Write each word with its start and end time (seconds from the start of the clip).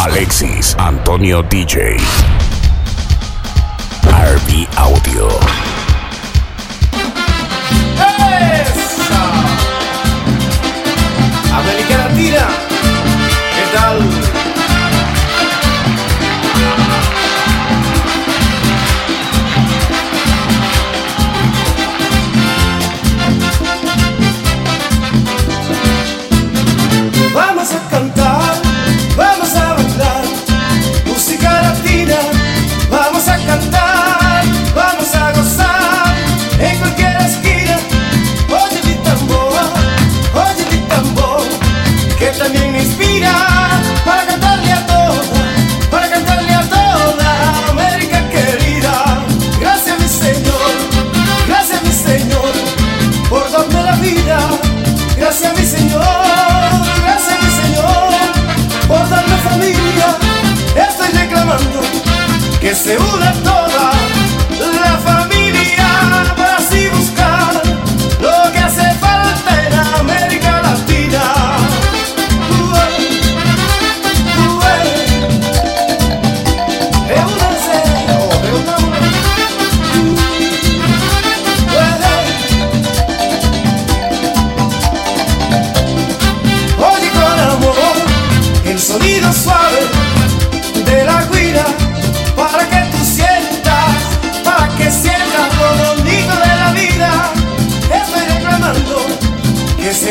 Alexis 0.00 0.74
Antonio 0.78 1.42
DJ. 1.42 1.98
RB 4.08 4.66
Audio. 4.78 5.69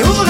Que 0.02 0.28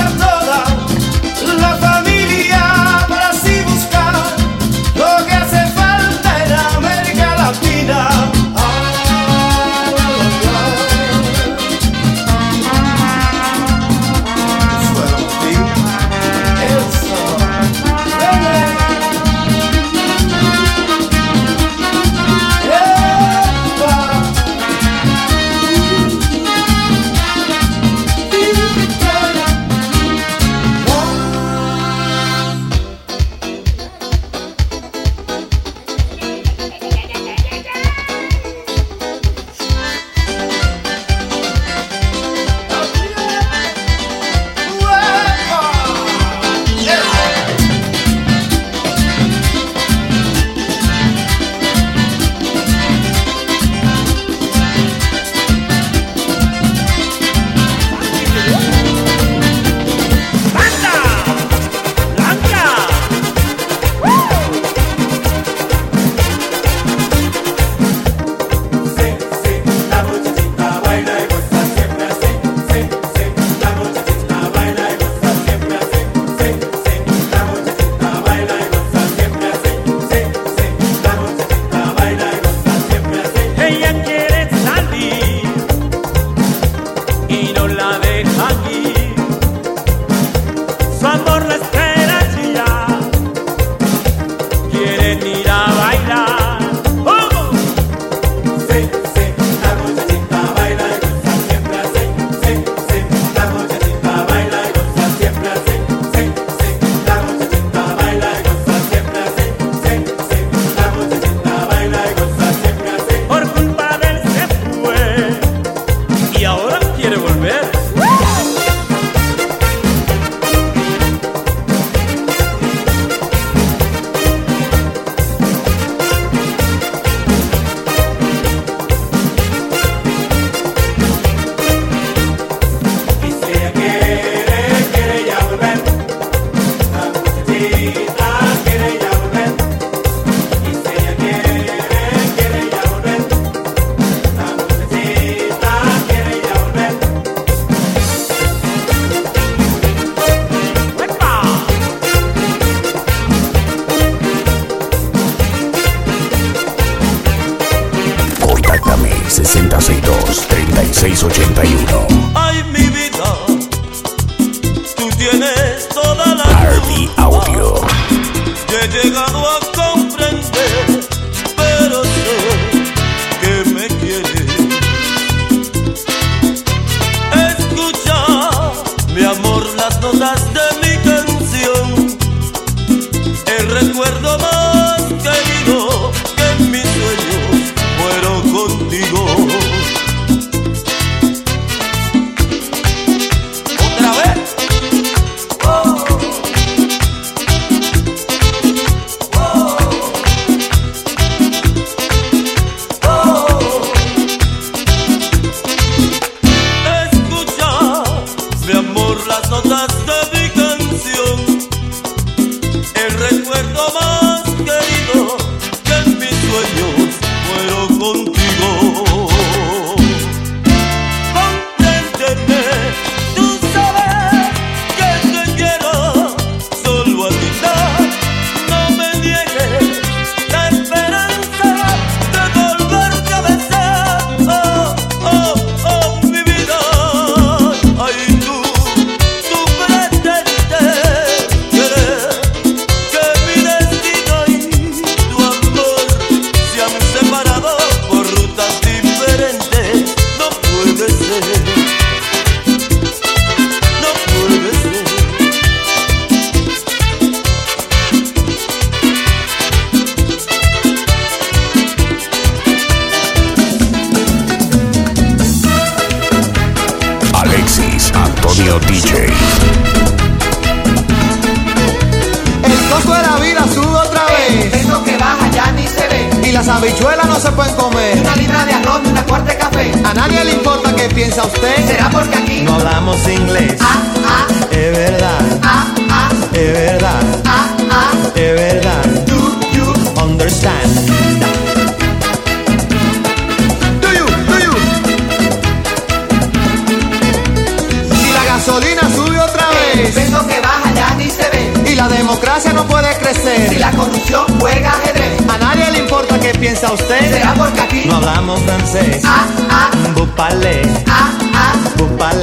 Ah, 310.51 311.37
ah, 311.53 311.73
ah, 311.93 312.33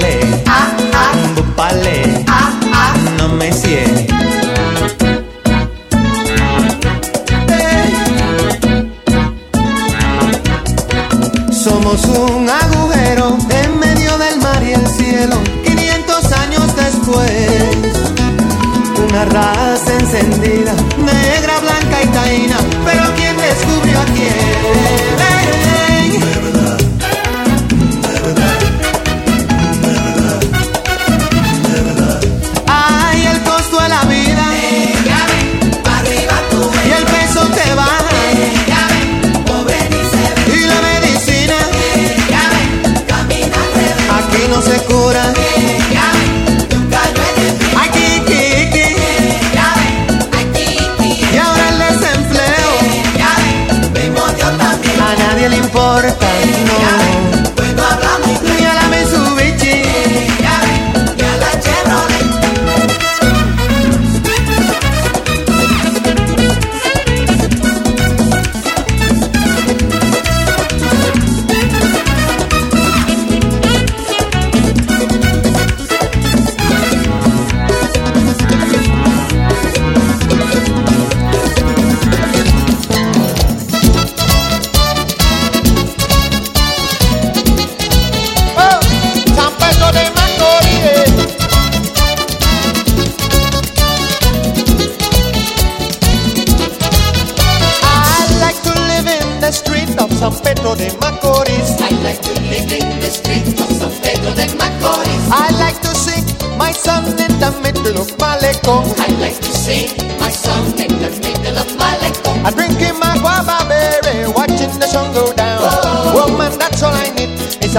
ah, 0.46 1.70
ah, 2.28 2.52
ah. 2.72 2.94
No 3.18 3.28
me 3.30 3.52
sigue. 3.52 4.06
Somos 11.50 12.04
un 12.04 12.48
agujero 12.48 13.36
en 13.50 13.78
medio 13.80 14.16
del 14.18 14.40
mar 14.40 14.62
y 14.62 14.72
el 14.74 14.86
cielo. 14.86 15.36
500 15.64 16.32
años 16.32 16.76
después, 16.76 17.50
una 19.08 19.24
raza 19.24 19.92
encendida, 19.98 20.74
negra, 20.96 21.58
blanca 21.58 22.02
y 22.04 22.06
taína. 22.06 22.58
Pero 22.84 23.02
¿quién 23.16 23.36
descubrió 23.36 23.98
a 24.00 24.04
quién? 24.04 25.15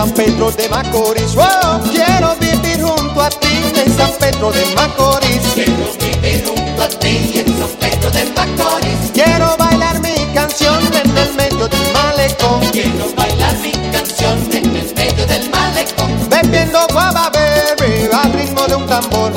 San 0.07 0.15
Pedro 0.15 0.51
de 0.51 0.69
Macorís. 0.69 1.35
Whoa, 1.35 1.81
quiero 1.91 2.35
vivir 2.39 2.81
junto 2.81 3.21
a 3.21 3.29
ti 3.29 3.61
en 3.75 3.97
San 3.97 4.11
Pedro 4.19 4.51
de 4.51 4.65
Macorís. 4.73 5.41
Quiero 5.53 5.85
vivir 5.99 6.45
junto 6.47 6.83
a 6.83 6.87
ti 6.87 7.31
en 7.35 7.47
San 7.57 7.69
Pedro 7.77 8.09
de 8.11 8.23
Macorís. 8.31 9.11
Quiero 9.13 9.57
bailar 9.57 9.99
mi 9.99 10.15
canción 10.33 10.79
en 10.93 11.17
el 11.17 11.33
medio 11.33 11.67
del 11.67 11.91
malecón. 11.91 12.61
Quiero 12.71 13.05
bailar 13.17 13.53
mi 13.57 13.71
canción 13.91 14.39
en 14.53 14.75
el 14.77 14.95
medio 14.95 15.27
del 15.27 15.49
malecón. 15.49 16.29
Bebiendo 16.29 16.79
guava 16.93 17.29
berry 17.29 18.07
al 18.13 18.31
ritmo 18.31 18.65
de 18.65 18.75
un 18.75 18.87
tambor. 18.87 19.33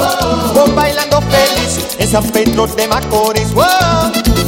Voy 0.54 0.70
bailando 0.70 1.20
feliz 1.22 1.96
en 1.98 2.08
San 2.08 2.24
Pedro 2.30 2.68
de 2.68 2.86
Macorís. 2.86 3.52
Whoa. 3.52 4.39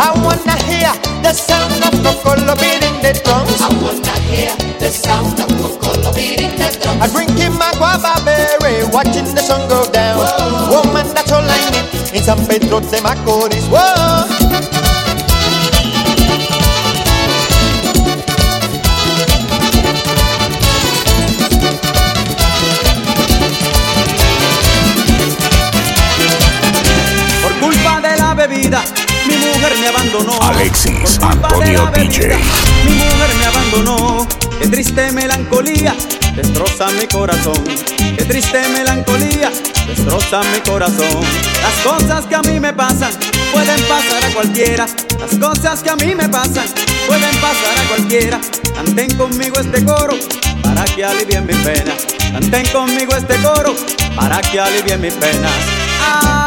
I 0.00 0.12
wanna 0.22 0.56
hear 0.62 0.92
the 1.22 1.32
sound 1.32 1.82
of 1.82 1.92
Cocolo 2.04 2.54
beating 2.60 3.02
the 3.02 3.18
drums. 3.24 3.60
I 3.60 3.68
wanna 3.82 4.14
hear 4.30 4.54
the 4.78 4.90
sound 4.90 5.40
of 5.40 5.48
Cocolo 5.58 6.14
beating 6.14 6.54
the 6.56 6.70
drums. 6.80 7.02
I'm 7.02 7.10
drinking 7.10 7.58
my 7.58 7.72
guava 7.78 8.22
berry, 8.24 8.84
watching 8.92 9.26
the 9.34 9.42
sun 9.42 9.68
go 9.68 9.90
down. 9.90 10.18
Woman, 10.70 11.06
that's 11.14 11.32
all 11.32 11.42
I 11.42 11.58
need 11.70 12.14
in 12.14 12.22
San 12.22 12.38
Pedro 12.46 12.80
de 12.80 13.00
Macorís. 13.00 13.66
Whoa. 13.68 14.37
Alexis 30.48 31.18
Antonio 31.22 31.90
DJ. 31.94 32.36
Mi 32.84 32.94
mujer 32.94 33.34
me 33.38 33.44
abandonó. 33.46 34.26
Qué 34.60 34.66
triste 34.68 35.12
melancolía 35.12 35.94
destroza 36.34 36.88
mi 36.92 37.06
corazón. 37.06 37.62
Qué 38.16 38.24
triste 38.24 38.60
melancolía 38.68 39.50
destroza 39.86 40.40
mi 40.52 40.60
corazón. 40.60 41.22
Las 41.62 41.74
cosas 41.84 42.26
que 42.26 42.34
a 42.34 42.42
mí 42.42 42.58
me 42.60 42.72
pasan 42.72 43.12
pueden 43.52 43.80
pasar 43.82 44.24
a 44.24 44.34
cualquiera. 44.34 44.86
Las 45.20 45.36
cosas 45.38 45.82
que 45.82 45.90
a 45.90 45.96
mí 45.96 46.14
me 46.14 46.28
pasan 46.28 46.66
pueden 47.06 47.36
pasar 47.36 47.78
a 47.78 47.88
cualquiera. 47.88 48.40
Canten 48.74 49.16
conmigo 49.16 49.60
este 49.60 49.84
coro 49.84 50.14
para 50.62 50.84
que 50.84 51.04
alivien 51.04 51.46
mi 51.46 51.54
pena. 51.54 51.92
Canten 52.32 52.66
conmigo 52.68 53.14
este 53.14 53.36
coro 53.42 53.74
para 54.16 54.40
que 54.40 54.58
alivien 54.58 55.00
mis 55.00 55.14
penas. 55.14 55.52
Ay, 56.00 56.37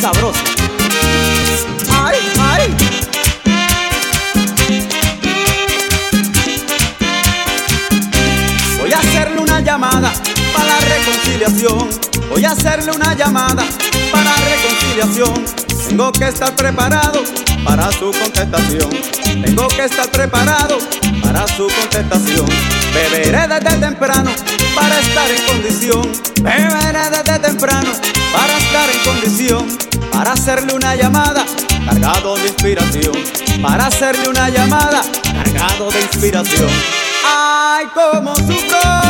sabroso. 0.00 0.40
¡Ay, 1.92 2.18
ay! 2.38 2.74
Voy 8.80 8.92
a 8.92 8.98
hacerle 8.98 9.40
una 9.40 9.60
llamada 9.60 10.12
para 10.52 10.66
la 10.66 10.78
reconciliación. 10.80 11.88
Voy 12.30 12.44
a 12.44 12.52
hacerle 12.52 12.92
una 12.92 13.14
llamada 13.14 13.64
para 14.12 14.24
la 14.24 14.36
reconciliación. 14.36 15.44
Tengo 15.88 16.12
que 16.12 16.28
estar 16.28 16.54
preparado 16.56 17.22
para 17.64 17.90
su 17.92 18.10
contestación. 18.10 18.90
Tengo 19.44 19.68
que 19.68 19.84
estar 19.84 20.10
preparado 20.10 20.78
para 21.34 21.48
su 21.48 21.66
contestación. 21.66 22.46
Beberé 22.94 23.48
desde 23.48 23.78
temprano 23.78 24.30
para 24.74 25.00
estar 25.00 25.28
en 25.28 25.42
condición. 25.46 26.12
Beberé 26.40 27.10
desde 27.10 27.38
temprano 27.40 27.90
para 28.32 28.58
estar 28.58 28.88
en 28.90 28.98
condición. 29.00 29.78
Para 30.12 30.32
hacerle 30.32 30.74
una 30.74 30.94
llamada 30.94 31.44
cargado 31.86 32.36
de 32.36 32.46
inspiración. 32.46 33.14
Para 33.60 33.86
hacerle 33.86 34.28
una 34.28 34.48
llamada 34.48 35.02
cargado 35.24 35.90
de 35.90 36.02
inspiración. 36.02 36.70
Ay, 37.26 37.86
cómo 37.92 38.36
sufro. 38.36 39.03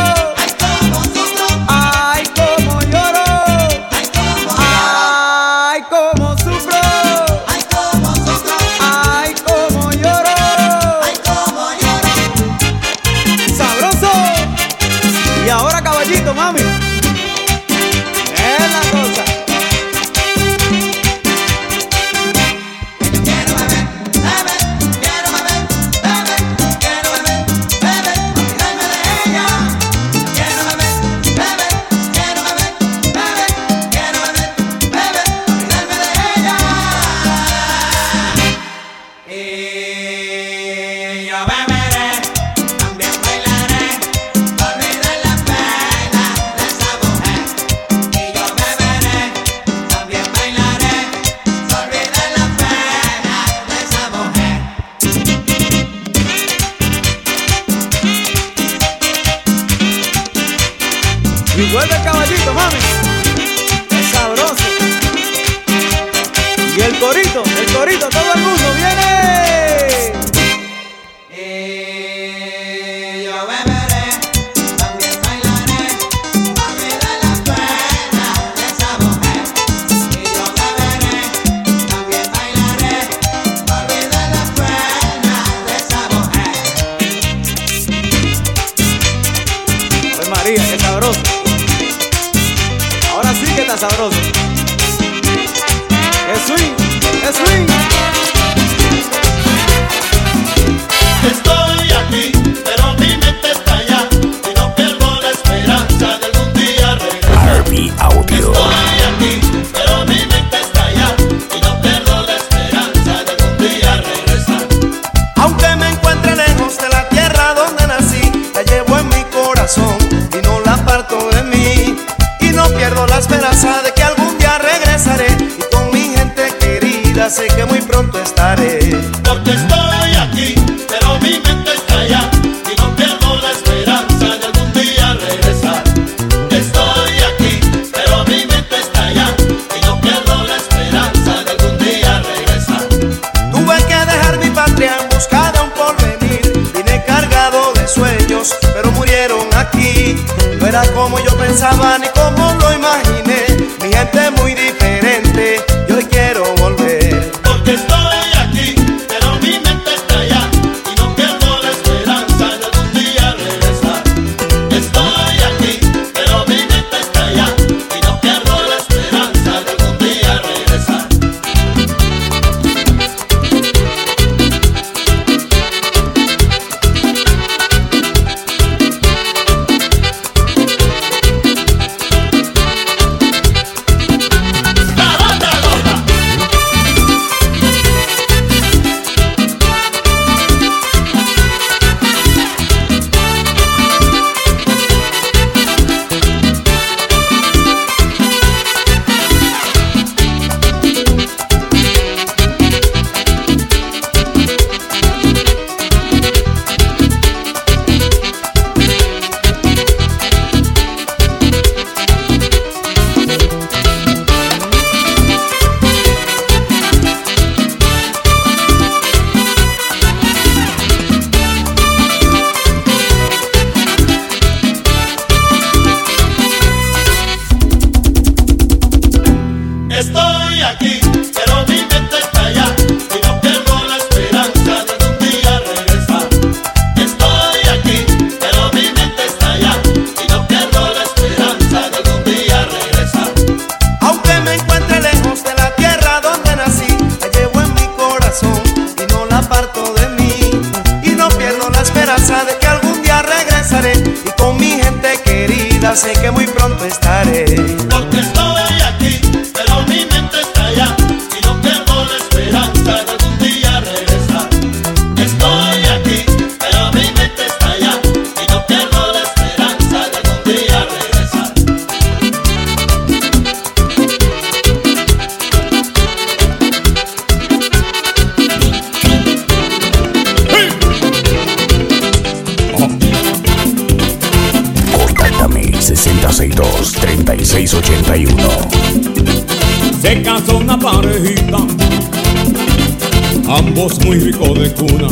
Ambos 293.77 294.05
muy 294.05 294.21
ricos 294.21 294.57
de 294.57 294.73
cuna, 294.73 295.09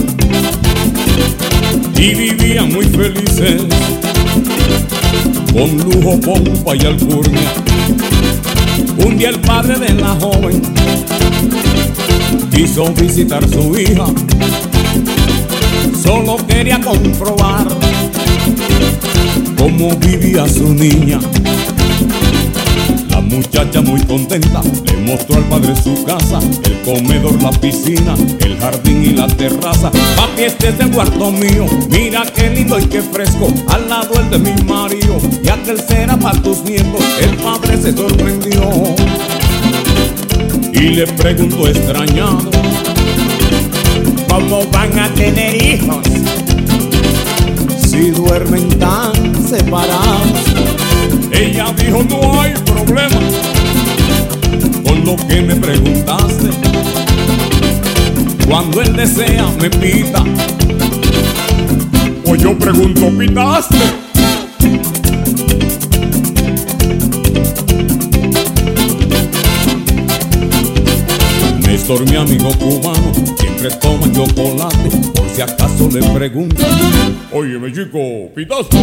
y 1.97 2.15
vivían 2.15 2.73
muy 2.73 2.85
felices, 2.85 3.63
con 5.53 5.79
lujo, 5.79 6.21
pompa 6.21 6.77
y 6.77 6.87
alcurnia. 6.87 7.53
Un 9.05 9.19
día 9.19 9.31
el 9.31 9.41
padre 9.41 9.81
de 9.81 9.95
la 9.95 10.11
joven 10.11 10.63
quiso 12.55 12.93
visitar 12.93 13.43
su 13.49 13.77
hija, 13.77 14.07
solo 16.01 16.37
quería 16.47 16.81
comprobar 16.81 17.67
cómo 19.59 19.97
vivía 19.97 20.49
su 20.49 20.73
niña. 20.73 21.19
Muchacha 23.33 23.81
muy 23.81 23.99
contenta 24.03 24.61
le 24.85 24.97
mostró 24.99 25.37
al 25.37 25.45
padre 25.45 25.75
su 25.75 26.05
casa, 26.05 26.39
el 26.65 26.81
comedor, 26.83 27.43
la 27.43 27.51
piscina, 27.51 28.15
el 28.41 28.59
jardín 28.59 29.05
y 29.05 29.15
la 29.15 29.27
terraza. 29.27 29.91
Papi, 29.91 30.43
este 30.43 30.69
es 30.69 30.81
el 30.81 30.91
cuarto 30.91 31.31
mío, 31.31 31.65
mira 31.89 32.25
qué 32.35 32.51
lindo 32.51 32.79
y 32.79 32.85
qué 32.85 33.01
fresco, 33.01 33.49
al 33.69 33.89
lado 33.89 34.21
el 34.21 34.29
de 34.31 34.39
mi 34.39 34.63
marido, 34.65 35.17
y 35.43 35.49
aquel 35.49 35.81
será 35.81 36.19
para 36.19 36.43
tus 36.43 36.63
nietos. 36.65 37.03
El 37.23 37.37
padre 37.37 37.81
se 37.81 37.97
sorprendió 37.97 38.71
y 40.75 40.81
le 40.81 41.07
preguntó 41.07 41.69
extrañado, 41.69 42.51
¿cómo 44.29 44.67
van 44.73 44.99
a 44.99 45.09
tener 45.15 45.55
hijos? 45.55 46.03
Si 47.93 48.11
duermen 48.11 48.71
tan 48.79 49.13
separados. 49.47 50.47
Ella 51.31 51.75
dijo, 51.77 52.03
no 52.05 52.41
hay 52.41 52.55
problema 52.65 53.21
con 54.83 55.05
lo 55.05 55.15
que 55.15 55.43
me 55.43 55.57
preguntaste. 55.57 56.49
Cuando 58.49 58.81
él 58.81 58.97
desea 58.97 59.47
me 59.61 59.69
pita, 59.69 60.25
o 62.25 62.35
yo 62.35 62.59
pregunto, 62.59 63.11
¿pitaste? 63.11 63.77
Néstor, 71.67 72.09
mi 72.09 72.17
amigo 72.17 72.53
cubano, 72.59 73.13
siempre 73.63 73.79
toma 73.79 74.13
chocolate, 74.13 74.91
por 75.15 75.29
si 75.29 75.41
acaso 75.41 75.89
le 75.93 76.03
preguntan. 76.13 76.67
Oye, 77.33 77.59
mi 77.59 77.73
chico, 77.73 78.31
¿pitaste? 78.35 78.77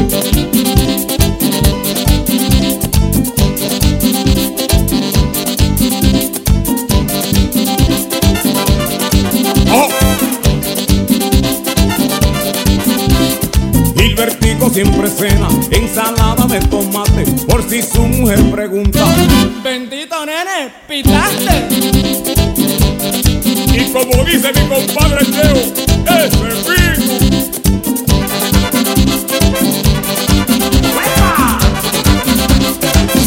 ¡Oh! 9.72 9.90
Gilbertico 13.98 14.70
siempre 14.70 15.10
cena 15.10 15.50
ensalada 15.72 16.46
de 16.48 16.60
tomate 16.68 17.26
por 17.48 17.64
si 17.70 17.82
su 17.82 18.02
mujer 18.04 18.50
pregunta. 18.52 19.00
Bendito 19.62 20.26
nene, 20.26 20.72
pitaste. 20.88 22.39
Y 23.90 23.92
como 23.92 24.24
dice 24.24 24.52
mi 24.54 24.68
compadre 24.68 25.26
Cheo, 25.26 25.56
ese 25.56 26.44
rico. 26.44 27.10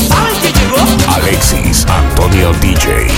¿Saben 0.09 0.35
quién 0.41 0.55
llegó? 0.55 0.83
Alexis 1.15 1.85
Antonio 1.89 2.53
DJ. 2.61 3.09